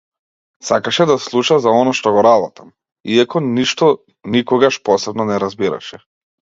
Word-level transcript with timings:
Сакаше 0.69 1.05
да 1.09 1.17
слуша 1.25 1.57
за 1.65 1.73
она 1.83 1.93
што 2.01 2.15
го 2.17 2.25
работам, 2.29 2.73
иако 3.19 3.45
ништо 3.53 3.93
никогаш 4.39 4.85
посебно 4.91 5.33
не 5.33 5.43
разбираше. 5.49 6.07